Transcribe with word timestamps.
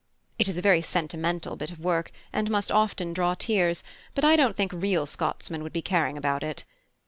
It 0.39 0.47
is 0.47 0.57
a 0.57 0.63
very 0.63 0.81
sentimental 0.81 1.55
bit 1.55 1.69
of 1.69 1.77
work, 1.79 2.11
and 2.33 2.49
must 2.49 2.71
often 2.71 3.13
draw 3.13 3.35
tears; 3.35 3.83
but 4.15 4.25
I 4.25 4.35
don't 4.35 4.55
think 4.55 4.73
real 4.73 5.05
Scotsmen 5.05 5.61
would 5.61 5.73
be 5.73 5.83
caring 5.83 6.17
about 6.17 6.41
it. 6.41 6.63